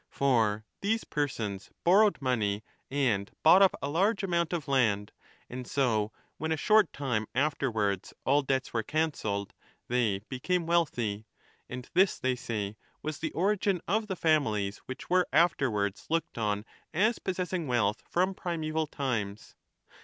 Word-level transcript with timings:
For 0.09 0.65
these 0.81 1.03
persons 1.03 1.69
borrowed 1.83 2.19
money 2.23 2.63
and 2.89 3.29
bought 3.43 3.61
up 3.61 3.75
a 3.83 3.87
large 3.87 4.23
amount 4.23 4.51
of 4.51 4.67
land, 4.67 5.11
and 5.47 5.67
so, 5.67 6.11
when, 6.37 6.51
a 6.51 6.57
short 6.57 6.91
time 6.91 7.27
afterwards, 7.35 8.11
all 8.25 8.41
debts 8.41 8.73
were 8.73 8.81
cancelled, 8.81 9.53
they 9.89 10.21
became 10.27 10.65
wealthy; 10.65 11.27
and 11.69 11.87
this, 11.93 12.17
they 12.17 12.35
say, 12.35 12.77
was 13.03 13.19
the 13.19 13.31
origin 13.33 13.79
of 13.87 14.07
the 14.07 14.15
families 14.15 14.77
which 14.87 15.07
were 15.07 15.27
afterwards 15.31 16.07
looked 16.09 16.35
on 16.35 16.65
as 16.95 17.19
possessing 17.19 17.67
wealth 17.67 18.01
from 18.09 18.33
primeval 18.33 18.87
times. 18.87 19.55